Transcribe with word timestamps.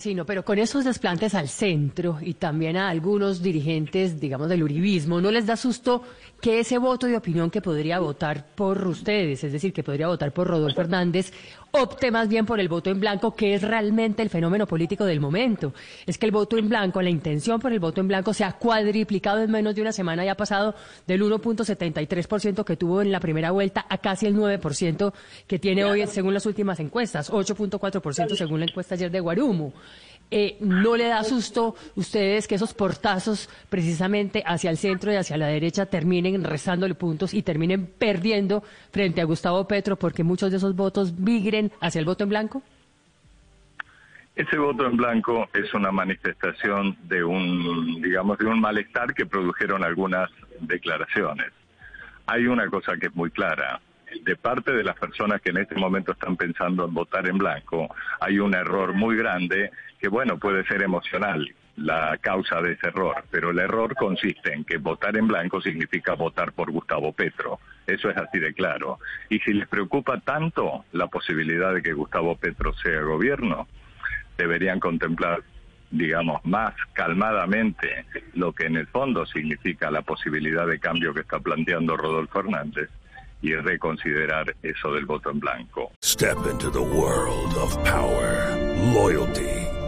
Sí, 0.00 0.14
no, 0.14 0.24
pero 0.24 0.44
con 0.44 0.60
esos 0.60 0.84
desplantes 0.84 1.34
al 1.34 1.48
centro 1.48 2.18
y 2.20 2.34
también 2.34 2.76
a 2.76 2.88
algunos 2.88 3.42
dirigentes, 3.42 4.20
digamos, 4.20 4.48
del 4.48 4.62
uribismo, 4.62 5.20
¿no 5.20 5.32
les 5.32 5.44
da 5.44 5.56
susto 5.56 6.04
que 6.40 6.60
ese 6.60 6.78
voto 6.78 7.08
de 7.08 7.16
opinión 7.16 7.50
que 7.50 7.60
podría 7.60 7.98
votar 7.98 8.46
por 8.54 8.86
ustedes, 8.86 9.42
es 9.42 9.50
decir, 9.50 9.72
que 9.72 9.82
podría 9.82 10.06
votar 10.06 10.32
por 10.32 10.46
Rodolfo 10.46 10.82
Hernández, 10.82 11.32
opte 11.70 12.10
más 12.10 12.28
bien 12.28 12.46
por 12.46 12.60
el 12.60 12.68
voto 12.68 12.90
en 12.90 13.00
blanco, 13.00 13.34
que 13.34 13.54
es 13.54 13.62
realmente 13.62 14.22
el 14.22 14.30
fenómeno 14.30 14.66
político 14.66 15.04
del 15.04 15.20
momento? 15.20 15.72
Es 16.06 16.18
que 16.18 16.26
el 16.26 16.32
voto 16.32 16.58
en 16.58 16.68
blanco, 16.68 17.02
la 17.02 17.10
intención 17.10 17.60
por 17.60 17.72
el 17.72 17.80
voto 17.80 18.00
en 18.00 18.08
blanco 18.08 18.34
se 18.34 18.44
ha 18.44 18.52
cuadriplicado 18.52 19.42
en 19.42 19.50
menos 19.50 19.74
de 19.74 19.82
una 19.82 19.92
semana 19.92 20.24
y 20.24 20.28
ha 20.28 20.36
pasado 20.36 20.74
del 21.06 21.22
1.73% 21.22 22.64
que 22.64 22.76
tuvo 22.76 23.02
en 23.02 23.12
la 23.12 23.20
primera 23.20 23.50
vuelta 23.50 23.86
a 23.88 23.98
casi 23.98 24.26
el 24.26 24.36
9% 24.36 25.12
que 25.46 25.58
tiene 25.58 25.84
hoy 25.84 26.06
según 26.06 26.34
las 26.34 26.46
últimas 26.46 26.80
encuestas, 26.80 27.30
8.4% 27.30 28.36
según 28.36 28.60
la 28.60 28.66
encuesta 28.66 28.94
ayer 28.94 29.10
de 29.10 29.20
Guarumo. 29.20 29.72
Eh, 30.30 30.58
¿No 30.60 30.94
le 30.94 31.06
da 31.06 31.24
susto 31.24 31.74
ustedes 31.96 32.46
que 32.46 32.56
esos 32.56 32.74
portazos 32.74 33.48
precisamente 33.70 34.42
hacia 34.44 34.68
el 34.68 34.76
centro 34.76 35.10
y 35.10 35.16
hacia 35.16 35.38
la 35.38 35.46
derecha 35.46 35.86
terminen 35.86 36.44
rezándole 36.44 36.94
puntos 36.94 37.32
y 37.32 37.42
terminen 37.42 37.86
perdiendo 37.86 38.62
frente 38.90 39.22
a 39.22 39.24
Gustavo 39.24 39.66
Petro 39.66 39.98
porque 39.98 40.24
muchos 40.24 40.50
de 40.50 40.58
esos 40.58 40.76
votos 40.76 41.14
migren 41.14 41.57
hacia 41.80 41.98
el 41.98 42.04
voto 42.04 42.24
en 42.24 42.30
blanco? 42.30 42.62
Ese 44.34 44.56
voto 44.56 44.86
en 44.86 44.96
blanco 44.96 45.48
es 45.52 45.74
una 45.74 45.90
manifestación 45.90 46.96
de 47.08 47.24
un, 47.24 48.00
digamos, 48.00 48.38
de 48.38 48.46
un 48.46 48.60
malestar 48.60 49.12
que 49.12 49.26
produjeron 49.26 49.82
algunas 49.82 50.30
declaraciones. 50.60 51.48
Hay 52.26 52.46
una 52.46 52.68
cosa 52.68 52.96
que 52.96 53.06
es 53.06 53.14
muy 53.16 53.30
clara. 53.30 53.80
De 54.22 54.36
parte 54.36 54.72
de 54.72 54.84
las 54.84 54.96
personas 54.96 55.40
que 55.40 55.50
en 55.50 55.58
este 55.58 55.74
momento 55.74 56.12
están 56.12 56.36
pensando 56.36 56.84
en 56.84 56.94
votar 56.94 57.28
en 57.28 57.36
blanco, 57.36 57.94
hay 58.20 58.38
un 58.38 58.54
error 58.54 58.94
muy 58.94 59.16
grande 59.16 59.70
que, 59.98 60.08
bueno, 60.08 60.38
puede 60.38 60.64
ser 60.66 60.82
emocional 60.82 61.52
la 61.76 62.16
causa 62.20 62.60
de 62.60 62.72
ese 62.72 62.88
error, 62.88 63.24
pero 63.30 63.50
el 63.50 63.58
error 63.58 63.94
consiste 63.94 64.52
en 64.52 64.64
que 64.64 64.78
votar 64.78 65.16
en 65.16 65.28
blanco 65.28 65.60
significa 65.60 66.14
votar 66.14 66.52
por 66.52 66.70
Gustavo 66.70 67.12
Petro. 67.12 67.58
Eso 67.88 68.10
es 68.10 68.16
así 68.18 68.38
de 68.38 68.52
claro. 68.52 68.98
Y 69.30 69.38
si 69.40 69.54
les 69.54 69.66
preocupa 69.66 70.20
tanto 70.20 70.84
la 70.92 71.06
posibilidad 71.06 71.72
de 71.72 71.82
que 71.82 71.94
Gustavo 71.94 72.36
Petro 72.36 72.74
sea 72.74 73.00
gobierno, 73.00 73.66
deberían 74.36 74.78
contemplar, 74.78 75.42
digamos, 75.90 76.44
más 76.44 76.74
calmadamente 76.92 78.04
lo 78.34 78.52
que 78.52 78.66
en 78.66 78.76
el 78.76 78.86
fondo 78.88 79.24
significa 79.24 79.90
la 79.90 80.02
posibilidad 80.02 80.66
de 80.66 80.78
cambio 80.78 81.14
que 81.14 81.22
está 81.22 81.40
planteando 81.40 81.96
Rodolfo 81.96 82.40
Hernández 82.40 82.90
y 83.40 83.54
reconsiderar 83.54 84.54
eso 84.62 84.92
del 84.92 85.06
voto 85.06 85.30
en 85.30 85.40
blanco. 85.40 85.92
Step 86.04 86.36
into 86.50 86.70
the 86.70 86.78
world 86.78 87.54
of 87.56 87.74
power, 87.84 88.54
loyalty, 88.92 89.57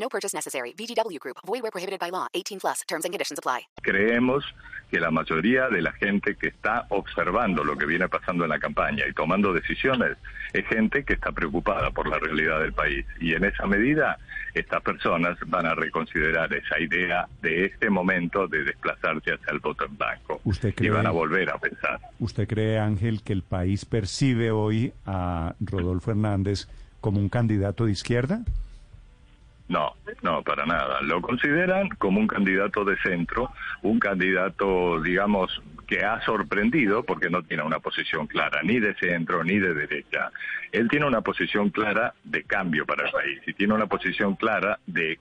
No 0.00 0.08
purchase 0.08 0.34
necessary. 0.34 0.72
VGW 0.72 1.18
Group. 1.20 1.36
Void 1.46 1.62
where 1.62 1.70
prohibited 1.70 2.00
by 2.00 2.10
law. 2.10 2.26
18 2.32 2.58
plus. 2.60 2.80
Terms 2.88 3.04
and 3.04 3.12
conditions 3.12 3.38
apply. 3.38 3.68
Creemos 3.82 4.44
que 4.90 4.98
la 4.98 5.10
mayoría 5.10 5.68
de 5.68 5.82
la 5.82 5.92
gente 5.92 6.36
que 6.36 6.48
está 6.48 6.86
observando 6.88 7.62
lo 7.62 7.76
que 7.76 7.86
viene 7.86 8.08
pasando 8.08 8.44
en 8.44 8.50
la 8.50 8.58
campaña 8.58 9.04
y 9.08 9.12
tomando 9.12 9.52
decisiones 9.52 10.16
es 10.52 10.66
gente 10.66 11.04
que 11.04 11.12
está 11.12 11.30
preocupada 11.30 11.90
por 11.90 12.08
la 12.08 12.18
realidad 12.18 12.60
del 12.60 12.72
país. 12.72 13.04
Y 13.20 13.34
en 13.34 13.44
esa 13.44 13.66
medida, 13.66 14.18
estas 14.54 14.82
personas 14.82 15.38
van 15.46 15.66
a 15.66 15.74
reconsiderar 15.74 16.52
esa 16.52 16.80
idea 16.80 17.28
de 17.42 17.66
este 17.66 17.88
momento 17.90 18.48
de 18.48 18.64
desplazarse 18.64 19.34
hacia 19.34 19.52
el 19.52 19.60
voto 19.60 19.84
en 19.84 19.96
blanco. 19.96 20.40
¿Usted 20.44 20.70
Y 20.70 20.72
cree, 20.72 20.90
van 20.90 21.06
a 21.06 21.10
volver 21.10 21.50
a 21.50 21.58
pensar. 21.58 22.00
¿Usted 22.18 22.48
cree, 22.48 22.78
Ángel, 22.78 23.22
que 23.22 23.32
el 23.32 23.42
país 23.42 23.84
percibe 23.84 24.50
hoy 24.50 24.92
a 25.06 25.54
Rodolfo 25.60 26.10
Hernández 26.10 26.66
como 27.00 27.20
un 27.20 27.28
candidato 27.28 27.84
de 27.84 27.92
izquierda? 27.92 28.42
No, 29.70 29.94
no, 30.22 30.42
para 30.42 30.66
nada. 30.66 31.00
Lo 31.00 31.22
consideran 31.22 31.88
como 31.90 32.18
un 32.18 32.26
candidato 32.26 32.84
de 32.84 32.96
centro, 32.96 33.52
un 33.82 34.00
candidato, 34.00 35.00
digamos, 35.00 35.62
que 35.86 36.04
ha 36.04 36.20
sorprendido 36.22 37.04
porque 37.04 37.30
no 37.30 37.44
tiene 37.44 37.62
una 37.62 37.78
posición 37.78 38.26
clara 38.26 38.62
ni 38.64 38.80
de 38.80 38.96
centro 38.96 39.44
ni 39.44 39.60
de 39.60 39.72
derecha. 39.72 40.32
Él 40.72 40.88
tiene 40.88 41.06
una 41.06 41.20
posición 41.20 41.70
clara 41.70 42.14
de 42.24 42.42
cambio 42.42 42.84
para 42.84 43.06
el 43.06 43.12
país 43.12 43.40
y 43.46 43.52
tiene 43.52 43.74
una 43.74 43.86
posición 43.86 44.34
clara 44.34 44.80
de 44.88 45.20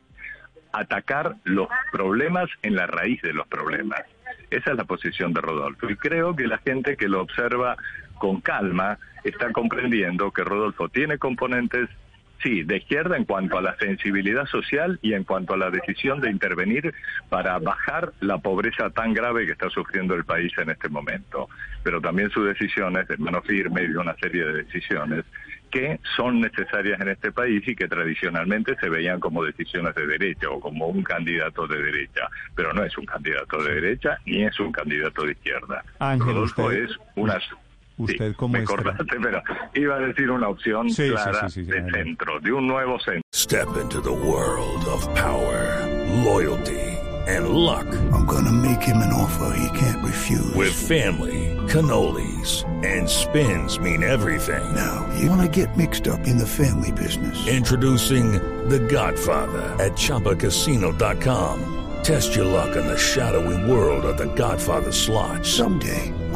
atacar 0.71 1.35
los 1.43 1.67
problemas 1.91 2.49
en 2.63 2.75
la 2.75 2.87
raíz 2.87 3.21
de 3.21 3.33
los 3.33 3.47
problemas. 3.47 4.01
Esa 4.49 4.71
es 4.71 4.77
la 4.77 4.85
posición 4.85 5.31
de 5.31 5.41
Rodolfo. 5.41 5.87
Y 5.91 5.95
creo 5.95 6.35
que 6.35 6.47
la 6.47 6.57
gente 6.57 6.97
que 6.97 7.07
lo 7.07 7.21
observa 7.21 7.77
con 8.17 8.41
calma 8.41 8.97
está 9.23 9.51
comprendiendo 9.51 10.31
que 10.31 10.43
Rodolfo 10.43 10.89
tiene 10.89 11.19
componentes 11.19 11.87
Sí, 12.41 12.63
de 12.63 12.77
izquierda 12.77 13.17
en 13.17 13.25
cuanto 13.25 13.57
a 13.57 13.61
la 13.61 13.75
sensibilidad 13.77 14.45
social 14.45 14.97
y 15.01 15.13
en 15.13 15.25
cuanto 15.25 15.55
a 15.55 15.57
la 15.57 15.69
decisión 15.69 16.21
de 16.21 16.31
intervenir 16.31 16.93
para 17.27 17.59
bajar 17.59 18.13
la 18.21 18.37
pobreza 18.37 18.89
tan 18.91 19.13
grave 19.13 19.45
que 19.45 19.51
está 19.51 19.69
sufriendo 19.69 20.15
el 20.15 20.23
país 20.23 20.51
en 20.57 20.69
este 20.69 20.87
momento. 20.87 21.49
Pero 21.83 21.99
también 21.99 22.29
sus 22.31 22.45
decisiones 22.47 23.07
de 23.09 23.17
mano 23.17 23.41
firme 23.41 23.83
y 23.83 23.87
de 23.87 23.97
una 23.97 24.15
serie 24.15 24.45
de 24.45 24.63
decisiones 24.63 25.25
que 25.69 25.99
son 26.15 26.39
necesarias 26.41 26.99
en 26.99 27.09
este 27.09 27.31
país 27.31 27.61
y 27.67 27.75
que 27.75 27.87
tradicionalmente 27.87 28.75
se 28.79 28.89
veían 28.89 29.19
como 29.19 29.43
decisiones 29.43 29.93
de 29.95 30.07
derecha 30.07 30.49
o 30.49 30.59
como 30.59 30.87
un 30.87 31.03
candidato 31.03 31.67
de 31.67 31.79
derecha, 31.79 32.21
pero 32.55 32.73
no 32.73 32.83
es 32.83 32.97
un 32.97 33.05
candidato 33.05 33.61
de 33.61 33.75
derecha 33.75 34.17
ni 34.25 34.43
es 34.45 34.59
un 34.59 34.71
candidato 34.71 35.23
de 35.25 35.33
izquierda. 35.33 35.83
Ángel, 35.99 36.27
Rodolfo 36.27 36.65
usted- 36.65 36.83
es 36.85 36.91
una 37.15 37.37
Usted 37.99 38.29
Sí, 38.29 38.35
como 38.35 38.53
me 38.57 38.63
cortaste, 38.63 39.03
pero 39.21 39.41
iba 39.75 39.95
a 39.97 39.99
decir 39.99 40.31
una 40.31 40.47
opción 40.47 40.89
Sí, 40.89 41.03
sí, 41.03 41.09
clara 41.11 41.49
sí, 41.49 41.53
sí, 41.53 41.65
sí, 41.65 41.71
de 41.71 41.77
adelante. 41.79 42.03
centro, 42.03 42.39
de 42.39 42.51
un 42.53 42.67
nuevo 42.67 42.97
centro. 42.99 43.21
Step 43.33 43.67
into 43.81 44.01
the 44.01 44.09
world 44.11 44.83
of 44.87 45.05
power, 45.15 45.85
loyalty, 46.23 46.79
and 47.27 47.49
luck. 47.49 47.85
I'm 48.13 48.25
gonna 48.25 48.51
make 48.51 48.81
him 48.81 48.97
an 48.97 49.13
offer 49.13 49.53
he 49.55 49.69
can't 49.77 50.03
refuse. 50.03 50.53
With 50.55 50.71
family, 50.73 51.55
cannolis, 51.67 52.63
and 52.83 53.07
spins 53.07 53.79
mean 53.79 54.01
everything. 54.03 54.63
Now, 54.73 55.05
you 55.19 55.29
wanna 55.29 55.47
get 55.49 55.75
mixed 55.77 56.07
up 56.07 56.25
in 56.25 56.37
the 56.37 56.47
family 56.47 56.91
business. 56.93 57.37
Introducing 57.47 58.31
The 58.69 58.79
Godfather 58.79 59.75
at 59.83 59.93
ChumbaCasino.com. 59.93 61.75
Test 62.03 62.33
your 62.35 62.45
luck 62.45 62.75
in 62.77 62.87
the 62.87 62.97
shadowy 62.97 63.69
world 63.69 64.05
of 64.05 64.17
The 64.17 64.33
Godfather 64.35 64.91
slot. 64.91 65.45
Someday, 65.45 66.13